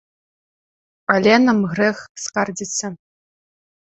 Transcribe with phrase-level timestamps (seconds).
[1.15, 2.85] Але нам грэх скардзіцца.